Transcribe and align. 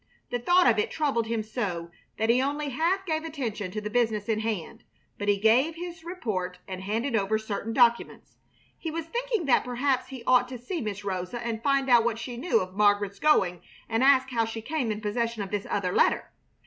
The 0.31 0.39
thought 0.39 0.65
of 0.65 0.79
it 0.79 0.89
troubled 0.89 1.27
him 1.27 1.43
so 1.43 1.91
that 2.17 2.31
he 2.31 2.41
only 2.41 2.69
half 2.69 3.05
gave 3.05 3.23
attention 3.23 3.69
to 3.69 3.79
the 3.79 3.89
business 3.91 4.27
in 4.27 4.39
hand; 4.39 4.83
but 5.19 5.27
he 5.27 5.37
gave 5.37 5.75
his 5.75 6.03
report 6.03 6.57
and 6.67 6.81
handed 6.81 7.15
over 7.15 7.37
certain 7.37 7.71
documents. 7.71 8.37
He 8.79 8.89
was 8.89 9.05
thinking 9.05 9.45
that 9.45 9.63
perhaps 9.63 10.07
he 10.07 10.23
ought 10.25 10.47
to 10.47 10.57
see 10.57 10.81
Miss 10.81 11.03
Rosa 11.05 11.39
and 11.45 11.61
find 11.61 11.87
out 11.87 12.03
what 12.03 12.17
she 12.17 12.35
knew 12.35 12.61
of 12.61 12.73
Margaret's 12.73 13.19
going 13.19 13.61
and 13.87 14.01
ask 14.03 14.31
how 14.31 14.43
she 14.43 14.63
came 14.63 14.91
in 14.91 15.01
possession 15.01 15.43
of 15.43 15.51
this 15.51 15.67
other 15.69 15.91
letter. 15.91 16.31